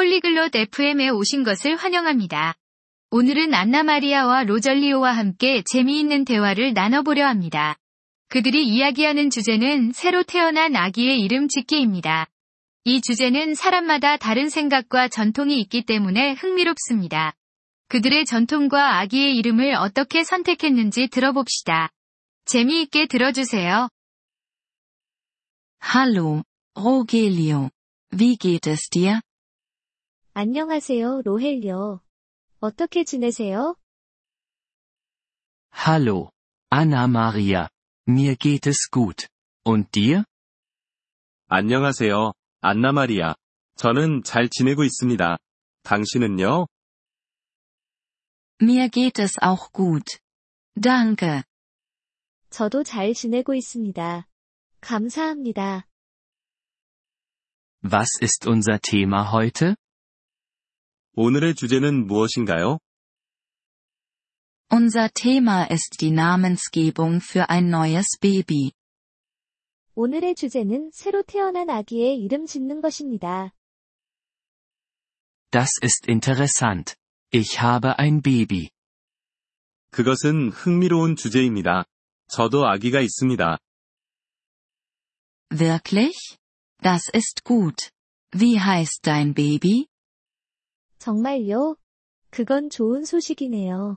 [0.00, 2.54] 폴리글롯 FM에 오신 것을 환영합니다.
[3.10, 7.76] 오늘은 안나마리아와 로절리오와 함께 재미있는 대화를 나눠보려 합니다.
[8.30, 12.28] 그들이 이야기하는 주제는 새로 태어난 아기의 이름 짓기입니다.
[12.84, 17.34] 이 주제는 사람마다 다른 생각과 전통이 있기 때문에 흥미롭습니다.
[17.88, 21.90] 그들의 전통과 아기의 이름을 어떻게 선택했는지 들어봅시다.
[22.46, 23.90] 재미있게 들어주세요.
[25.94, 26.42] Hallo,
[26.74, 27.68] Rogelio.
[28.18, 29.20] Wie geht es dir?
[30.42, 32.00] 안녕하세요, 로헬요.
[32.60, 33.76] 어떻게 지내세요?
[35.70, 36.30] Hallo,
[36.72, 37.68] Anna Maria.
[38.08, 39.28] Mir geht es gut.
[39.66, 40.24] Und dir?
[41.48, 42.32] 안녕하세요,
[42.62, 43.34] 안나 마리아.
[43.76, 45.36] 저는 잘 지내고 있습니다.
[45.82, 46.68] 당신은요?
[48.62, 50.20] Mir geht es auch gut.
[50.80, 51.42] Danke.
[52.48, 54.26] 저도 잘 지내고 있습니다.
[54.80, 55.86] 감사합니다.
[57.84, 59.76] Was ist unser Thema heute?
[61.15, 62.79] 오늘의 주제는 무엇인가요?
[64.71, 68.71] Unser Thema ist die Namensgebung für ein neues Baby.
[69.93, 73.53] 오늘의 주제는 새로 태어난 아기의 이름 짓는 것입니다.
[75.51, 76.95] Das ist interessant.
[77.31, 78.69] Ich habe ein Baby.
[79.91, 81.85] 그것은 흥미로운 주제입니다.
[82.27, 83.57] 저도 아기가 있습니다.
[85.51, 86.37] Wirklich?
[86.81, 87.91] Das ist gut.
[88.33, 89.87] Wie heißt dein Baby?
[91.00, 91.76] 정말요?
[92.30, 93.96] 그건 좋은 소식이네요.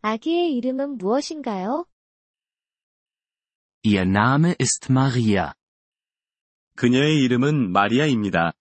[0.00, 1.84] 아기의 이름은 무엇인가요?
[3.84, 5.52] Ihr Name ist Maria.
[6.76, 8.52] 그녀의 이름은 마리아입니다.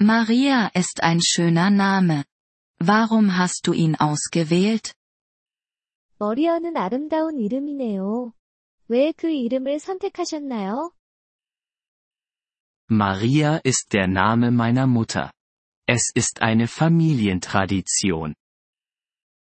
[0.00, 2.24] Maria ist ein schöner Name.
[2.86, 4.92] Warum hast du ihn ausgewählt?
[6.18, 8.32] 머리아는 아름다운 이름이네요.
[8.88, 10.92] 왜 그 이름을 선택하셨나요?
[12.90, 15.30] Maria ist der Name meiner Mutter.
[15.87, 18.35] Es ist eine Familientradition.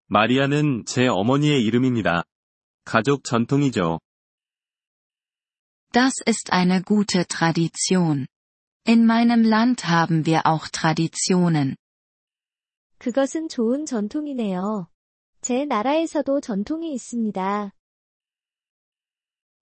[0.06, 2.24] 마리아는 제 어머니의 이름입니다.
[2.84, 4.00] 가족 전통이죠.
[5.92, 8.26] Das ist eine gute Tradition.
[8.86, 11.76] In meinem Land haben wir auch Traditionen.
[12.98, 14.88] 그것은 좋은 전통이네요.
[15.42, 17.72] 제 나라에서도 전통이 있습니다.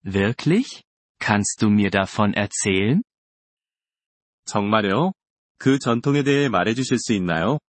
[0.04, 0.84] Wirklich?
[1.20, 3.02] Kannst du mir davon erzählen?
[4.46, 5.14] 정말요?
[5.60, 7.60] 그 전통에 대해 말해주실 수 있나요?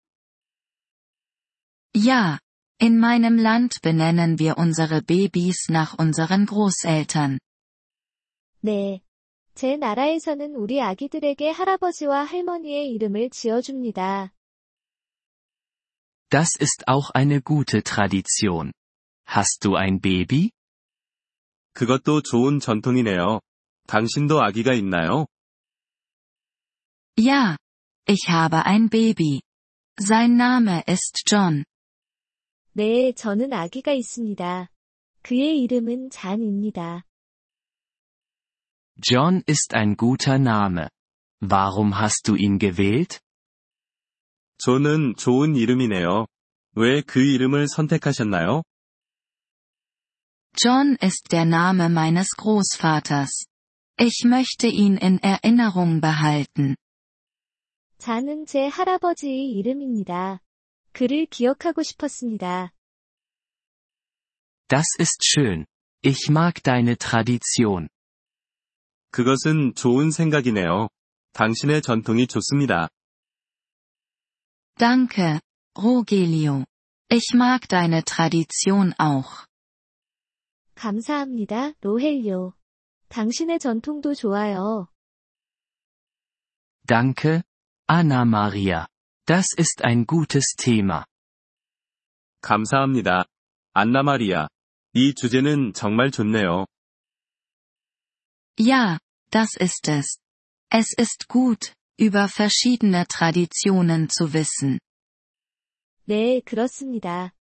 [1.94, 2.38] Ja,
[2.78, 7.38] in meinem Land benennen wir unsere Babys nach unseren Großeltern.
[8.62, 9.00] 네.
[9.54, 14.32] 제 나라에서는 우리 아기들에게 할아버지와 할머니의 이름을 지어줍니다.
[16.28, 18.72] Das ist auch eine gute Tradition.
[19.26, 20.50] Hast du ein Baby?
[21.72, 23.40] 그것도 좋은 전통이네요.
[23.86, 25.26] 당신도 아기가 있나요?
[27.18, 27.56] Ja,
[28.08, 29.40] ich habe ein Baby.
[29.98, 31.64] Sein Name ist John.
[32.74, 34.68] 네, 저는 아기가 있습니다.
[35.22, 37.04] 그의 이름은 잔입니다.
[39.02, 40.88] John ist ein guter Name.
[41.42, 43.20] Warum hast du ihn gewählt?
[44.58, 46.26] 존은 좋은 이름이네요.
[46.76, 48.62] 왜 그 이름을 선택하셨나요?
[50.62, 53.46] John ist der Name meines Großvaters.
[53.98, 56.76] Ich möchte ihn in Erinnerung behalten.
[58.01, 60.41] 잔은 제 할아버지의 이름입니다.
[60.91, 62.73] 그를 기억하고 싶었습니다.
[64.67, 65.67] Das ist schön.
[66.03, 67.89] Ich mag deine Tradition.
[69.11, 70.87] 그것은 좋은 생각이네요.
[71.33, 72.89] 당신의 전통이 좋습니다.
[74.79, 75.39] Danke,
[75.77, 76.65] Rogelio.
[77.11, 79.45] Ich mag deine Tradition auch.
[80.73, 82.55] 감사합니다, 로헬요.
[83.09, 84.87] 당신의 전통도 좋아요.
[86.87, 87.43] Danke,
[87.90, 88.88] Anna Maria.
[89.26, 91.04] Das ist ein gutes Thema.
[92.40, 93.24] 감사합니다.
[93.72, 94.48] 안나 마리아.
[94.94, 96.66] 이 주제는 정말 좋네요.
[98.58, 98.98] Ja,
[99.30, 100.18] das ist es.
[100.70, 104.78] Es ist gut, über verschiedene Traditionen zu wissen.
[106.06, 107.32] 네, 그렇습니다.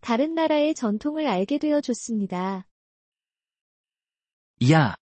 [0.00, 2.64] 다른 나라의 전통을 알게 되어 좋습니다.
[4.60, 4.94] Ja,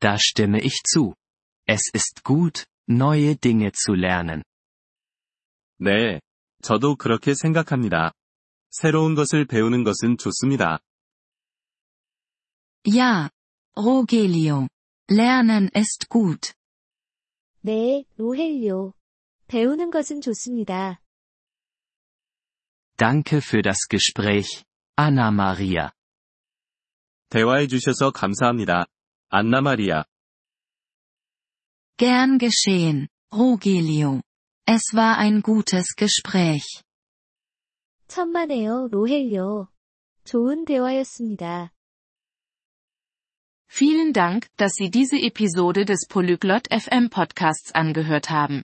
[0.00, 1.14] da stimme ich zu.
[1.66, 4.42] Es ist gut, neue Dinge zu lernen.
[5.79, 6.19] 네,
[6.61, 8.13] 저도 그렇게 생각합니다.
[8.69, 10.79] 새로운 것을 배우는 것은 좋습니다.
[12.85, 13.29] Ja,
[13.77, 14.67] Rogelio.
[15.09, 16.53] Lernen ist gut.
[17.61, 18.93] 네, 로헬요.
[19.47, 21.01] 배우는 것은 좋습니다.
[22.97, 24.63] Danke für das Gespräch,
[24.97, 25.91] Anna Maria.
[27.29, 28.85] 대화해 주셔서 감사합니다.
[29.29, 30.03] 안나 마리아.
[31.97, 34.21] Gern geschehen, Rogelio.
[34.68, 36.82] Es war ein gutes Gespräch.
[38.08, 39.68] 천만에요, 로헬요.
[40.24, 41.70] 좋은 대화였습니다.
[43.68, 48.62] Vielen Dank, dass Sie diese Episode des Polyglot FM Podcasts angehört haben.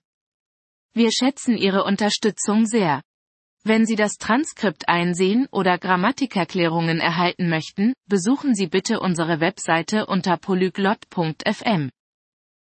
[0.95, 3.03] Wir schätzen Ihre Unterstützung sehr.
[3.63, 10.37] Wenn Sie das Transkript einsehen oder Grammatikerklärungen erhalten möchten, besuchen Sie bitte unsere Webseite unter
[10.37, 11.91] polyglot.fm.